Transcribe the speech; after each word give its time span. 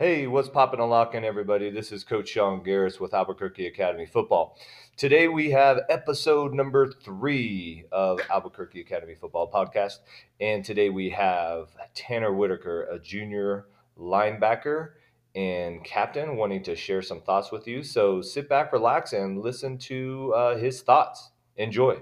Hey, 0.00 0.26
what's 0.26 0.48
poppin' 0.48 0.80
and 0.80 0.88
locking, 0.88 1.24
everybody? 1.24 1.68
This 1.68 1.92
is 1.92 2.04
Coach 2.04 2.30
Sean 2.30 2.64
Garris 2.64 2.98
with 2.98 3.12
Albuquerque 3.12 3.66
Academy 3.66 4.06
Football. 4.06 4.56
Today 4.96 5.28
we 5.28 5.50
have 5.50 5.80
episode 5.90 6.54
number 6.54 6.90
three 6.90 7.84
of 7.92 8.18
Albuquerque 8.30 8.80
Academy 8.80 9.14
Football 9.14 9.50
Podcast. 9.52 9.98
And 10.40 10.64
today 10.64 10.88
we 10.88 11.10
have 11.10 11.68
Tanner 11.94 12.32
Whitaker, 12.32 12.84
a 12.84 12.98
junior 12.98 13.66
linebacker 13.98 14.92
and 15.34 15.84
captain, 15.84 16.38
wanting 16.38 16.62
to 16.62 16.74
share 16.74 17.02
some 17.02 17.20
thoughts 17.20 17.52
with 17.52 17.68
you. 17.68 17.82
So 17.82 18.22
sit 18.22 18.48
back, 18.48 18.72
relax, 18.72 19.12
and 19.12 19.42
listen 19.42 19.76
to 19.80 20.32
uh, 20.34 20.56
his 20.56 20.80
thoughts. 20.80 21.32
Enjoy. 21.58 21.98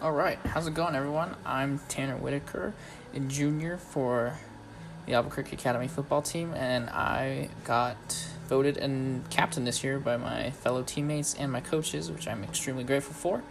All 0.00 0.12
right, 0.12 0.38
how's 0.46 0.68
it 0.68 0.74
going, 0.74 0.94
everyone? 0.94 1.34
I'm 1.44 1.80
Tanner 1.88 2.16
Whitaker, 2.16 2.74
a 3.12 3.18
junior 3.18 3.76
for 3.76 4.38
the 5.10 5.16
Albuquerque 5.16 5.56
Academy 5.56 5.88
football 5.88 6.22
team, 6.22 6.54
and 6.54 6.88
I 6.88 7.48
got 7.64 7.96
voted 8.48 8.76
and 8.76 9.28
captain 9.28 9.64
this 9.64 9.82
year 9.82 9.98
by 9.98 10.16
my 10.16 10.50
fellow 10.50 10.84
teammates 10.84 11.34
and 11.34 11.50
my 11.50 11.60
coaches, 11.60 12.12
which 12.12 12.28
I'm 12.28 12.44
extremely 12.44 12.84
grateful 12.84 13.14
for. 13.14 13.42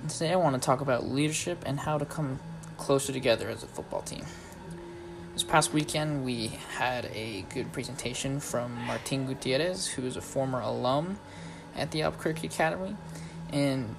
And 0.00 0.10
today, 0.10 0.32
I 0.32 0.36
want 0.36 0.60
to 0.60 0.60
talk 0.60 0.80
about 0.80 1.06
leadership 1.06 1.62
and 1.64 1.78
how 1.78 1.98
to 1.98 2.04
come 2.04 2.40
closer 2.78 3.12
together 3.12 3.48
as 3.48 3.62
a 3.62 3.68
football 3.68 4.02
team. 4.02 4.24
This 5.34 5.44
past 5.44 5.72
weekend, 5.72 6.24
we 6.24 6.48
had 6.76 7.08
a 7.14 7.42
good 7.54 7.72
presentation 7.72 8.40
from 8.40 8.74
Martin 8.84 9.26
Gutierrez, 9.26 9.86
who 9.86 10.04
is 10.04 10.16
a 10.16 10.20
former 10.20 10.58
alum 10.58 11.20
at 11.76 11.92
the 11.92 12.02
Albuquerque 12.02 12.48
Academy, 12.48 12.96
and 13.52 13.94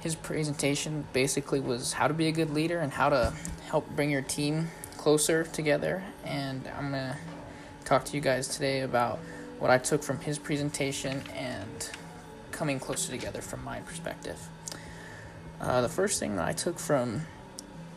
his 0.00 0.16
presentation 0.16 1.06
basically 1.12 1.60
was 1.60 1.92
how 1.92 2.08
to 2.08 2.14
be 2.14 2.26
a 2.26 2.32
good 2.32 2.50
leader 2.50 2.80
and 2.80 2.92
how 2.92 3.08
to 3.08 3.32
help 3.68 3.88
bring 3.94 4.10
your 4.10 4.22
team 4.22 4.68
closer 4.98 5.44
together. 5.44 6.02
And 6.24 6.68
I'm 6.76 6.90
going 6.90 7.12
to 7.12 7.16
talk 7.86 8.04
to 8.06 8.14
you 8.14 8.20
guys 8.20 8.48
today 8.48 8.80
about 8.80 9.18
what 9.58 9.70
I 9.70 9.78
took 9.78 10.02
from 10.02 10.20
his 10.20 10.38
presentation 10.38 11.22
and 11.34 11.90
coming 12.52 12.78
closer 12.78 13.10
together 13.10 13.40
from 13.40 13.64
my 13.64 13.80
perspective. 13.80 14.38
Uh, 15.60 15.80
the 15.80 15.88
first 15.88 16.20
thing 16.20 16.36
that 16.36 16.46
I 16.46 16.52
took 16.52 16.78
from 16.78 17.22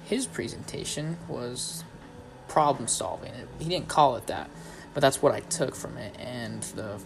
his 0.06 0.26
presentation 0.26 1.18
was 1.28 1.84
problem 2.48 2.88
solving. 2.88 3.32
He 3.60 3.70
didn't 3.70 3.88
call 3.88 4.16
it 4.16 4.28
that, 4.28 4.50
but 4.94 5.02
that's 5.02 5.22
what 5.22 5.34
I 5.34 5.42
took 5.42 5.76
from 5.76 5.98
it. 5.98 6.16
And 6.20 6.64
the 6.64 7.02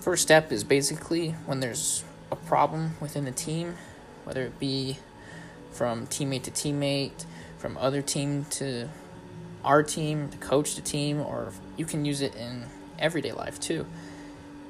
first 0.00 0.22
step 0.22 0.52
is 0.52 0.64
basically 0.64 1.30
when 1.46 1.60
there's 1.60 2.04
a 2.30 2.36
problem 2.36 2.96
within 3.00 3.24
the 3.24 3.32
team, 3.32 3.76
whether 4.24 4.42
it 4.42 4.58
be 4.58 4.98
from 5.70 6.06
teammate 6.06 6.42
to 6.44 6.50
teammate, 6.50 7.24
from 7.56 7.76
other 7.78 8.02
team 8.02 8.46
to 8.50 8.88
our 9.64 9.82
team, 9.82 10.28
to 10.28 10.38
coach 10.38 10.76
the 10.76 10.82
team, 10.82 11.20
or 11.20 11.52
you 11.76 11.84
can 11.84 12.04
use 12.04 12.20
it 12.20 12.34
in 12.34 12.64
everyday 12.98 13.32
life 13.32 13.60
too. 13.60 13.86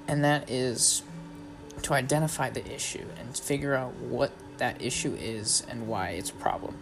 And 0.06 0.24
that 0.24 0.50
is 0.50 1.02
to 1.82 1.94
identify 1.94 2.50
the 2.50 2.66
issue 2.74 3.06
and 3.18 3.36
figure 3.36 3.74
out 3.74 3.94
what 3.94 4.32
that 4.58 4.82
issue 4.82 5.14
is 5.14 5.64
and 5.68 5.86
why 5.86 6.10
it's 6.10 6.30
a 6.30 6.34
problem. 6.34 6.76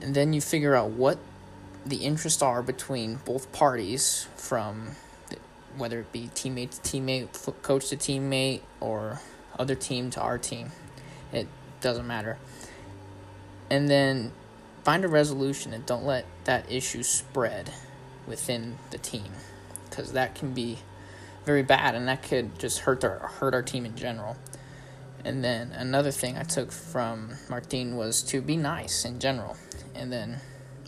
And 0.00 0.14
then 0.14 0.32
you 0.32 0.40
figure 0.40 0.74
out 0.74 0.90
what 0.90 1.18
the 1.84 1.98
interests 1.98 2.42
are 2.42 2.62
between 2.62 3.16
both 3.24 3.52
parties 3.52 4.26
from 4.36 4.90
whether 5.76 6.00
it 6.00 6.10
be 6.12 6.30
teammate 6.34 6.80
to 6.80 6.98
teammate, 6.98 7.62
coach 7.62 7.88
to 7.90 7.96
teammate, 7.96 8.62
or 8.80 9.20
other 9.58 9.74
team 9.74 10.10
to 10.10 10.20
our 10.20 10.38
team. 10.38 10.72
It 11.32 11.46
doesn't 11.80 12.06
matter. 12.06 12.38
And 13.70 13.88
then 13.88 14.32
find 14.86 15.04
a 15.04 15.08
resolution 15.08 15.72
and 15.72 15.84
don't 15.84 16.04
let 16.04 16.24
that 16.44 16.70
issue 16.70 17.02
spread 17.02 17.72
within 18.24 18.78
the 18.92 18.98
team 18.98 19.32
because 19.90 20.12
that 20.12 20.36
can 20.36 20.54
be 20.54 20.78
very 21.44 21.64
bad 21.64 21.96
and 21.96 22.06
that 22.06 22.22
could 22.22 22.56
just 22.56 22.78
hurt 22.78 23.02
our 23.02 23.18
hurt 23.18 23.52
our 23.52 23.64
team 23.64 23.84
in 23.84 23.96
general. 23.96 24.36
And 25.24 25.42
then 25.42 25.72
another 25.72 26.12
thing 26.12 26.38
I 26.38 26.44
took 26.44 26.70
from 26.70 27.32
Martin 27.50 27.96
was 27.96 28.22
to 28.30 28.40
be 28.40 28.56
nice 28.56 29.04
in 29.04 29.18
general. 29.18 29.56
And 29.92 30.12
then 30.12 30.38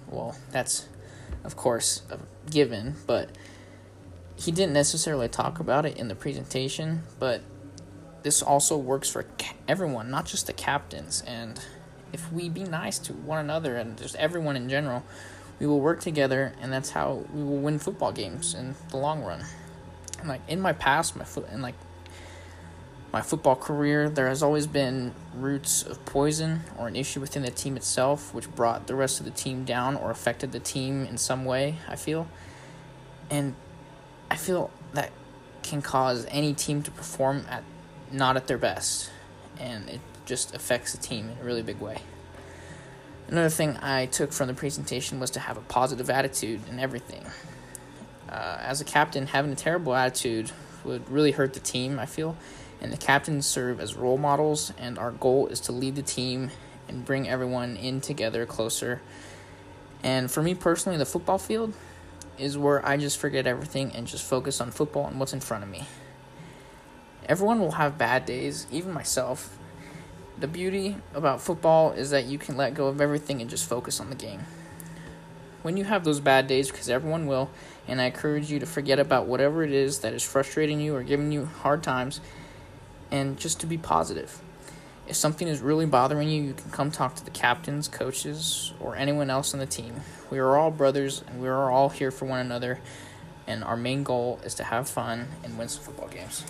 well, 0.07 0.37
that's 0.53 0.87
of 1.43 1.57
course 1.57 2.03
a 2.09 2.21
given, 2.49 2.95
but 3.05 3.31
he 4.37 4.53
didn't 4.53 4.75
necessarily 4.75 5.27
talk 5.27 5.59
about 5.59 5.85
it 5.85 5.97
in 5.97 6.07
the 6.07 6.15
presentation, 6.15 7.03
but 7.19 7.43
this 8.23 8.43
also 8.43 8.77
works 8.77 9.11
for 9.11 9.27
everyone, 9.67 10.09
not 10.09 10.25
just 10.27 10.47
the 10.47 10.53
captains 10.53 11.25
and 11.27 11.61
if 12.13 12.33
we 12.33 12.49
be 12.49 12.65
nice 12.65 12.99
to 13.01 13.13
one 13.13 13.39
another 13.39 13.77
and 13.77 13.97
just 13.99 14.15
everyone 14.17 14.57
in 14.57 14.69
general, 14.69 15.05
we 15.59 15.67
will 15.67 15.81
work 15.81 16.01
together, 16.01 16.53
and 16.61 16.73
that's 16.73 16.91
how 16.91 17.25
we 17.35 17.43
will 17.43 17.59
win 17.59 17.79
football 17.79 18.13
games 18.13 18.55
in 18.55 18.75
the 18.91 18.97
long 18.97 19.23
run. 19.23 19.45
And 20.21 20.29
like 20.29 20.41
in 20.49 20.61
my 20.61 20.73
past, 20.73 21.17
my 21.17 21.25
foot 21.25 21.47
and 21.51 21.63
like 21.63 21.75
my 23.13 23.23
football 23.23 23.57
career, 23.57 24.11
there 24.11 24.29
has 24.29 24.43
always 24.43 24.67
been 24.67 25.15
roots 25.35 25.83
of 25.83 26.05
poison 26.05 26.61
or 26.79 26.89
an 26.89 26.97
issue 26.97 27.21
within 27.21 27.43
the 27.43 27.51
team 27.51 27.77
itself, 27.77 28.35
which 28.35 28.55
brought 28.55 28.87
the 28.87 28.95
rest 28.95 29.19
of 29.19 29.25
the 29.25 29.33
team 29.33 29.65
down 29.65 29.97
or 29.97 30.11
affected 30.11 30.53
the 30.53 30.61
team 30.61 31.05
in 31.05 31.17
some 31.17 31.45
way. 31.45 31.77
I 31.89 31.97
feel, 31.97 32.29
and 33.31 33.55
I 34.31 34.37
feel 34.37 34.71
that 34.93 35.11
can 35.63 35.83
cause 35.83 36.27
any 36.29 36.55
team 36.55 36.83
to 36.83 36.91
perform 36.91 37.47
at 37.49 37.65
not 38.13 38.37
at 38.37 38.47
their 38.47 38.59
best, 38.59 39.11
and 39.59 39.89
it 39.89 40.01
just 40.29 40.55
affects 40.55 40.93
the 40.93 40.99
team 40.99 41.31
in 41.31 41.39
a 41.39 41.45
really 41.45 41.63
big 41.63 41.81
way. 41.81 41.99
Another 43.27 43.49
thing 43.49 43.77
I 43.79 44.07
took 44.07 44.33
from 44.33 44.47
the 44.47 44.55
presentation 44.55 45.19
was 45.19 45.31
to 45.33 45.41
have 45.41 45.57
a 45.57 45.63
positive 45.63 46.09
attitude 46.09 46.61
in 46.71 46.79
everything. 46.79 47.27
Uh, 48.29 48.59
as 48.61 48.81
a 48.81 48.85
captain, 48.85 49.27
having 49.27 49.51
a 49.51 49.57
terrible 49.57 49.95
attitude 49.95 50.53
would 50.85 51.09
really 51.11 51.33
hurt 51.33 51.55
the 51.55 51.61
team, 51.61 51.99
I 51.99 52.07
feel, 52.07 52.37
and 52.81 52.93
the 52.93 52.97
captains 52.97 53.47
serve 53.47 53.81
as 53.81 53.95
role 53.95 54.19
models, 54.19 54.73
and 54.79 54.99
our 54.99 55.11
goal 55.11 55.49
is 55.49 55.61
to 55.61 55.73
lead 55.73 55.97
the 55.97 56.03
team 56.03 56.51
and 56.89 57.05
bring 57.05 57.29
everyone 57.29 57.77
in 57.77 58.01
together 58.01 58.47
closer. 58.47 59.01
And 60.03 60.31
for 60.31 60.43
me 60.43 60.55
personally, 60.55 60.99
the 60.99 61.07
football 61.07 61.39
field 61.39 61.75
is 62.39 62.57
where 62.57 62.87
I 62.87 62.97
just 62.97 63.19
forget 63.19 63.47
everything 63.47 63.93
and 63.93 64.07
just 64.07 64.25
focus 64.25 64.61
on 64.61 64.71
football 64.71 65.07
and 65.07 65.19
what's 65.19 65.33
in 65.33 65.41
front 65.41 65.65
of 65.65 65.71
me. 65.71 65.87
Everyone 67.27 67.61
will 67.61 67.73
have 67.73 67.99
bad 67.99 68.25
days, 68.25 68.67
even 68.71 68.93
myself, 68.93 69.59
the 70.41 70.47
beauty 70.47 70.97
about 71.15 71.41
football 71.41 71.93
is 71.93 72.11
that 72.11 72.27
you 72.27 72.39
can 72.39 72.57
let 72.57 72.75
go 72.75 72.87
of 72.87 73.01
everything 73.01 73.41
and 73.41 73.51
just 73.51 73.69
focus 73.69 74.01
on 74.01 74.09
the 74.09 74.17
game. 74.17 74.41
When 75.63 75.77
you 75.77 75.85
have 75.85 76.05
those 76.05 76.21
bad 76.21 76.47
days, 76.47 76.71
because 76.71 76.89
everyone 76.89 77.27
will, 77.27 77.51
and 77.89 78.01
I 78.01 78.05
encourage 78.05 78.51
you 78.51 78.61
to 78.61 78.67
forget 78.67 79.01
about 79.01 79.27
whatever 79.27 79.65
it 79.65 79.73
is 79.73 80.01
that 80.01 80.13
is 80.13 80.23
frustrating 80.23 80.81
you 80.81 80.95
or 80.95 81.03
giving 81.03 81.33
you 81.33 81.47
hard 81.47 81.83
times, 81.83 82.21
and 83.11 83.37
just 83.39 83.61
to 83.61 83.67
be 83.67 83.77
positive. 83.77 84.41
If 85.09 85.17
something 85.17 85.49
is 85.49 85.61
really 85.61 85.87
bothering 85.87 86.29
you, 86.29 86.43
you 86.43 86.55
can 86.55 86.71
come 86.71 86.91
talk 86.91 87.17
to 87.17 87.25
the 87.25 87.31
captains, 87.31 87.89
coaches, 87.89 88.73
or 88.79 88.95
anyone 88.95 89.31
else 89.31 89.55
on 89.55 89.61
the 89.61 89.67
team. 89.67 90.03
We 90.31 90.39
are 90.39 90.57
all 90.57 90.71
brothers 90.71 91.25
and 91.27 91.41
we 91.41 91.49
are 91.49 91.71
all 91.71 91.89
here 91.89 92.11
for 92.11 92.27
one 92.27 92.41
another, 92.41 92.79
and 93.47 93.65
our 93.65 93.77
main 93.77 94.05
goal 94.05 94.39
is 94.45 94.55
to 94.57 94.65
have 94.65 94.89
fun 94.89 95.29
and 95.43 95.59
win 95.59 95.69
some 95.69 95.83
football 95.83 96.09
games. 96.09 96.45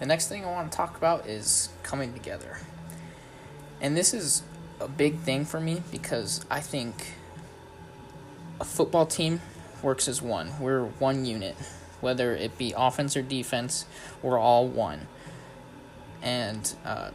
The 0.00 0.06
next 0.06 0.28
thing 0.28 0.44
I 0.44 0.50
want 0.50 0.70
to 0.70 0.76
talk 0.76 0.96
about 0.96 1.26
is 1.26 1.70
coming 1.82 2.12
together. 2.12 2.58
And 3.80 3.96
this 3.96 4.14
is 4.14 4.42
a 4.80 4.88
big 4.88 5.18
thing 5.18 5.44
for 5.44 5.60
me 5.60 5.82
because 5.90 6.44
I 6.50 6.60
think 6.60 7.14
a 8.60 8.64
football 8.64 9.06
team 9.06 9.40
works 9.82 10.08
as 10.08 10.22
one. 10.22 10.52
We're 10.60 10.84
one 10.84 11.24
unit. 11.24 11.56
Whether 12.00 12.34
it 12.34 12.56
be 12.56 12.72
offense 12.76 13.16
or 13.16 13.22
defense, 13.22 13.86
we're 14.22 14.38
all 14.38 14.68
one. 14.68 15.08
And 16.22 16.72
uh, 16.84 17.10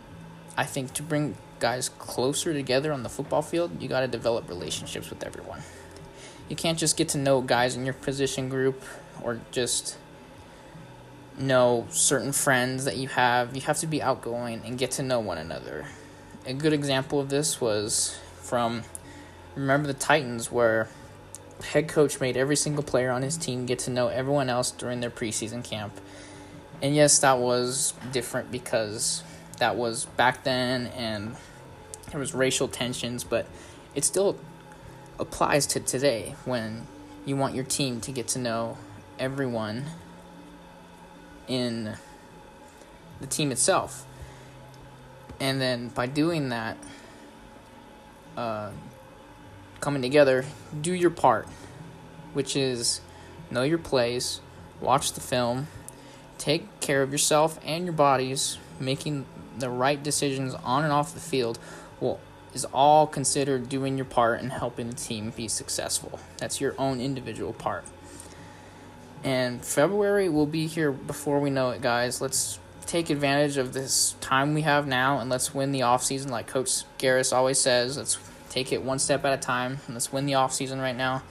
I 0.57 0.65
think 0.65 0.93
to 0.93 1.03
bring 1.03 1.37
guys 1.59 1.87
closer 1.87 2.51
together 2.51 2.91
on 2.91 3.03
the 3.03 3.09
football 3.09 3.41
field, 3.41 3.81
you 3.81 3.87
got 3.87 4.01
to 4.01 4.07
develop 4.07 4.49
relationships 4.49 5.09
with 5.09 5.23
everyone. 5.23 5.61
You 6.49 6.57
can't 6.57 6.77
just 6.77 6.97
get 6.97 7.07
to 7.09 7.17
know 7.17 7.41
guys 7.41 7.75
in 7.77 7.85
your 7.85 7.93
position 7.93 8.49
group 8.49 8.83
or 9.21 9.39
just 9.51 9.97
know 11.37 11.87
certain 11.89 12.31
friends 12.31 12.85
that 12.85 12.97
you 12.97 13.07
have. 13.09 13.55
You 13.55 13.61
have 13.61 13.77
to 13.79 13.87
be 13.87 14.01
outgoing 14.01 14.61
and 14.65 14.77
get 14.77 14.91
to 14.91 15.03
know 15.03 15.19
one 15.19 15.37
another. 15.37 15.85
A 16.45 16.53
good 16.53 16.73
example 16.73 17.19
of 17.19 17.29
this 17.29 17.59
was 17.61 18.17
from 18.41 18.83
remember 19.55 19.87
the 19.87 19.93
Titans 19.93 20.51
where 20.51 20.87
head 21.63 21.87
coach 21.87 22.19
made 22.19 22.35
every 22.35 22.55
single 22.55 22.83
player 22.83 23.11
on 23.11 23.21
his 23.21 23.37
team 23.37 23.65
get 23.65 23.79
to 23.79 23.91
know 23.91 24.07
everyone 24.07 24.49
else 24.49 24.71
during 24.71 24.99
their 24.99 25.09
preseason 25.09 25.63
camp. 25.63 25.99
And 26.81 26.95
yes, 26.95 27.19
that 27.19 27.39
was 27.39 27.93
different 28.11 28.51
because 28.51 29.23
that 29.59 29.75
was 29.75 30.05
back 30.05 30.43
then 30.43 30.87
and 30.87 31.35
there 32.11 32.19
was 32.19 32.33
racial 32.33 32.67
tensions, 32.67 33.23
but 33.23 33.45
it 33.95 34.03
still 34.03 34.37
applies 35.19 35.65
to 35.67 35.79
today 35.79 36.35
when 36.45 36.85
you 37.25 37.37
want 37.37 37.55
your 37.55 37.63
team 37.63 38.01
to 38.01 38.11
get 38.11 38.27
to 38.29 38.39
know 38.39 38.77
everyone 39.17 39.85
in 41.47 41.95
the 43.19 43.27
team 43.27 43.51
itself. 43.51 44.05
And 45.39 45.59
then 45.59 45.89
by 45.89 46.07
doing 46.07 46.49
that, 46.49 46.77
uh, 48.37 48.71
coming 49.79 50.01
together, 50.01 50.45
do 50.81 50.93
your 50.93 51.09
part. 51.09 51.47
which 52.33 52.55
is 52.55 53.01
know 53.49 53.63
your 53.63 53.77
plays, 53.77 54.41
watch 54.81 55.13
the 55.13 55.21
film, 55.21 55.67
take 56.37 56.79
care 56.79 57.01
of 57.03 57.11
yourself 57.11 57.59
and 57.63 57.85
your 57.85 57.93
bodies, 57.93 58.57
making 58.79 59.25
the 59.57 59.69
right 59.69 60.01
decisions 60.03 60.53
on 60.55 60.83
and 60.83 60.91
off 60.91 61.13
the 61.13 61.19
field 61.19 61.59
will 61.99 62.19
is 62.53 62.65
all 62.65 63.07
considered 63.07 63.67
doing 63.67 63.97
your 63.97 64.05
part 64.05 64.39
and 64.39 64.51
helping 64.51 64.87
the 64.87 64.95
team 64.95 65.31
be 65.35 65.47
successful. 65.47 66.19
That's 66.37 66.61
your 66.61 66.75
own 66.77 67.01
individual 67.01 67.51
part. 67.51 67.83
And 69.23 69.63
February 69.63 70.27
will 70.27 70.45
be 70.45 70.67
here 70.67 70.91
before 70.91 71.39
we 71.39 71.49
know 71.49 71.69
it, 71.69 71.81
guys. 71.81 72.19
Let's 72.19 72.59
take 72.85 73.09
advantage 73.09 73.57
of 73.57 73.73
this 73.73 74.15
time 74.19 74.53
we 74.53 74.61
have 74.61 74.85
now 74.85 75.19
and 75.19 75.29
let's 75.29 75.53
win 75.53 75.71
the 75.71 75.83
off 75.83 76.03
season 76.03 76.29
like 76.29 76.47
coach 76.47 76.83
Garris 76.99 77.33
always 77.33 77.57
says. 77.57 77.97
Let's 77.97 78.19
take 78.49 78.71
it 78.71 78.83
one 78.83 78.99
step 78.99 79.23
at 79.25 79.33
a 79.33 79.41
time 79.41 79.79
and 79.85 79.95
let's 79.95 80.11
win 80.11 80.25
the 80.25 80.35
off 80.35 80.53
season 80.53 80.79
right 80.79 80.95
now 80.95 81.23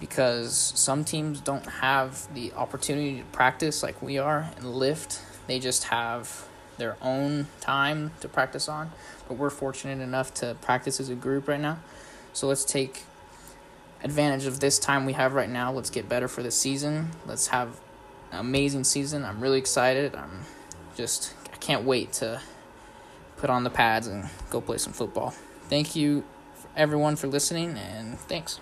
because 0.00 0.56
some 0.56 1.04
teams 1.04 1.40
don't 1.40 1.66
have 1.66 2.32
the 2.34 2.52
opportunity 2.52 3.18
to 3.18 3.24
practice 3.24 3.82
like 3.82 4.00
we 4.00 4.18
are 4.18 4.50
and 4.56 4.74
lift. 4.74 5.20
They 5.48 5.58
just 5.58 5.84
have 5.84 6.46
their 6.76 6.96
own 7.02 7.48
time 7.60 8.12
to 8.20 8.28
practice 8.28 8.68
on, 8.68 8.92
but 9.26 9.36
we're 9.36 9.50
fortunate 9.50 10.00
enough 10.00 10.32
to 10.34 10.56
practice 10.60 11.00
as 11.00 11.08
a 11.08 11.16
group 11.16 11.48
right 11.48 11.60
now. 11.60 11.78
So 12.32 12.46
let's 12.46 12.64
take 12.64 13.02
advantage 14.02 14.46
of 14.46 14.60
this 14.60 14.78
time 14.78 15.04
we 15.04 15.12
have 15.14 15.34
right 15.34 15.48
now. 15.48 15.72
Let's 15.72 15.90
get 15.90 16.08
better 16.08 16.28
for 16.28 16.42
the 16.42 16.50
season. 16.50 17.10
Let's 17.26 17.48
have 17.48 17.80
an 18.32 18.40
amazing 18.40 18.84
season. 18.84 19.24
I'm 19.24 19.40
really 19.40 19.58
excited. 19.58 20.14
I'm 20.14 20.42
just 20.96 21.34
I 21.52 21.56
can't 21.56 21.84
wait 21.84 22.12
to 22.14 22.40
put 23.36 23.50
on 23.50 23.64
the 23.64 23.70
pads 23.70 24.06
and 24.06 24.28
go 24.50 24.60
play 24.60 24.78
some 24.78 24.92
football. 24.92 25.34
Thank 25.68 25.96
you 25.96 26.24
everyone 26.76 27.16
for 27.16 27.26
listening 27.26 27.76
and 27.76 28.18
thanks. 28.18 28.60